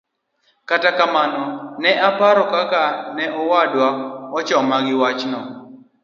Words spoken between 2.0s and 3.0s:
aparo kaka